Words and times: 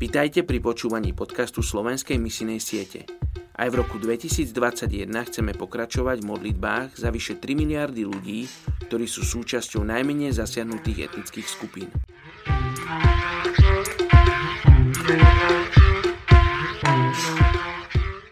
Vitajte 0.00 0.48
pri 0.48 0.64
počúvaní 0.64 1.12
podcastu 1.12 1.60
Slovenskej 1.60 2.16
misinej 2.16 2.56
siete. 2.56 3.04
Aj 3.52 3.68
v 3.68 3.84
roku 3.84 4.00
2021 4.00 5.12
chceme 5.28 5.52
pokračovať 5.52 6.24
v 6.24 6.28
modlitbách 6.32 6.96
za 6.96 7.12
vyše 7.12 7.36
3 7.36 7.52
miliardy 7.52 8.08
ľudí, 8.08 8.48
ktorí 8.88 9.04
sú 9.04 9.28
súčasťou 9.28 9.84
najmenej 9.84 10.32
zasiahnutých 10.32 11.12
etnických 11.12 11.44
skupín. 11.44 11.92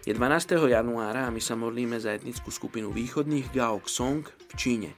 Je 0.08 0.12
12. 0.16 0.72
januára 0.72 1.28
a 1.28 1.34
my 1.36 1.42
sa 1.44 1.52
modlíme 1.52 2.00
za 2.00 2.16
etnickú 2.16 2.48
skupinu 2.48 2.96
východných 2.96 3.52
Gaok 3.52 3.92
Song 3.92 4.24
v 4.24 4.52
Číne. 4.56 4.96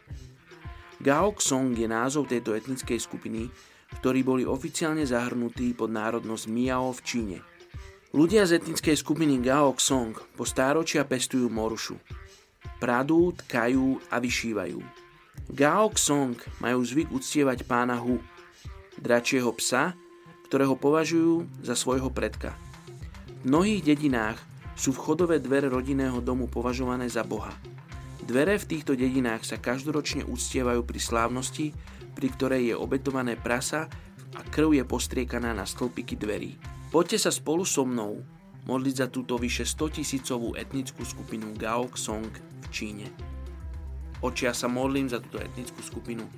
Gaok 1.02 1.42
Song 1.42 1.74
je 1.74 1.90
názov 1.90 2.30
tejto 2.30 2.54
etnickej 2.54 3.02
skupiny, 3.02 3.50
ktorí 3.98 4.22
boli 4.22 4.44
oficiálne 4.46 5.02
zahrnutí 5.02 5.74
pod 5.74 5.90
národnosť 5.90 6.44
Miao 6.46 6.94
v 6.94 7.00
Číne. 7.02 7.38
Ľudia 8.14 8.46
z 8.46 8.62
etnickej 8.62 8.96
skupiny 8.98 9.38
Gaok 9.42 9.78
Song 9.82 10.14
po 10.14 10.46
stáročia 10.46 11.02
pestujú 11.06 11.50
morušu. 11.50 11.98
Pradú, 12.78 13.34
tkajú 13.34 14.02
a 14.10 14.18
vyšívajú. 14.22 14.78
Gaok 15.50 15.94
Song 15.98 16.34
majú 16.62 16.80
zvyk 16.82 17.10
uctievať 17.10 17.66
pána 17.66 17.98
Hu, 17.98 18.18
dračieho 18.98 19.50
psa, 19.58 19.94
ktorého 20.50 20.74
považujú 20.74 21.46
za 21.62 21.78
svojho 21.78 22.10
predka. 22.10 22.58
V 23.40 23.46
mnohých 23.46 23.94
dedinách 23.94 24.38
sú 24.74 24.90
vchodové 24.90 25.38
dvere 25.38 25.70
rodinného 25.70 26.18
domu 26.18 26.50
považované 26.50 27.06
za 27.06 27.22
Boha. 27.22 27.54
Dvere 28.26 28.58
v 28.58 28.68
týchto 28.68 28.98
dedinách 28.98 29.46
sa 29.46 29.56
každoročne 29.58 30.26
uctievajú 30.26 30.82
pri 30.82 30.98
slávnosti, 30.98 31.66
pri 32.14 32.28
ktorej 32.34 32.62
je 32.72 32.76
obetované 32.76 33.38
prasa 33.38 33.86
a 34.36 34.40
krv 34.46 34.78
je 34.78 34.84
postriekaná 34.86 35.50
na 35.50 35.66
stĺpiky 35.66 36.14
dverí. 36.14 36.54
Poďte 36.90 37.26
sa 37.26 37.30
spolu 37.30 37.62
so 37.62 37.86
mnou 37.86 38.18
modliť 38.66 38.94
za 38.94 39.06
túto 39.08 39.40
vyše 39.40 39.64
100 39.64 40.02
tisícovú 40.02 40.54
etnickú 40.54 41.02
skupinu 41.06 41.54
Gaok 41.56 41.96
Song 41.96 42.28
v 42.34 42.66
Číne. 42.70 43.06
Oči, 44.20 44.44
ja 44.44 44.52
sa 44.52 44.68
modlím 44.68 45.08
za 45.08 45.16
túto 45.16 45.40
etnickú 45.40 45.80
skupinu. 45.80 46.28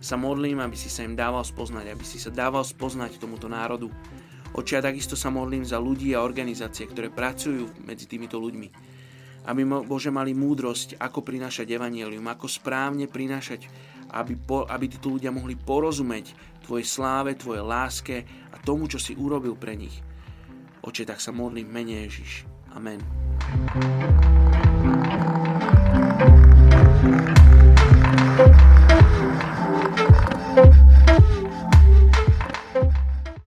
Sa 0.00 0.16
modlím, 0.16 0.64
aby 0.64 0.78
si 0.78 0.88
sa 0.88 1.04
im 1.04 1.12
dával 1.12 1.44
spoznať, 1.44 1.92
aby 1.92 2.04
si 2.06 2.16
sa 2.16 2.32
dával 2.32 2.64
spoznať 2.64 3.20
tomuto 3.20 3.50
národu. 3.50 3.92
Oči, 4.56 4.78
ja 4.78 4.80
takisto 4.80 5.12
sa 5.12 5.28
modlím 5.28 5.66
za 5.66 5.76
ľudí 5.76 6.16
a 6.16 6.24
organizácie, 6.24 6.88
ktoré 6.88 7.12
pracujú 7.12 7.68
medzi 7.84 8.08
týmito 8.08 8.40
ľuďmi. 8.40 8.96
Aby 9.44 9.62
Bože 9.84 10.08
mali 10.08 10.32
múdrosť, 10.32 10.96
ako 10.96 11.20
prinášať 11.20 11.68
evanielium, 11.68 12.24
ako 12.32 12.48
správne 12.48 13.10
prinášať 13.10 13.68
aby, 14.12 14.34
po, 14.36 14.64
aby 14.64 14.88
títo 14.88 15.12
ľudia 15.12 15.32
mohli 15.32 15.54
porozumieť 15.56 16.32
Tvojej 16.64 16.86
sláve, 16.86 17.36
Tvojej 17.36 17.64
láske 17.64 18.16
a 18.52 18.56
tomu, 18.60 18.88
čo 18.88 19.00
si 19.00 19.16
urobil 19.16 19.56
pre 19.56 19.76
nich. 19.76 20.00
Oče, 20.84 21.04
tak 21.04 21.20
sa 21.20 21.32
modlím 21.32 21.68
mene 21.68 22.04
Ježiš. 22.08 22.48
Amen. 22.72 23.00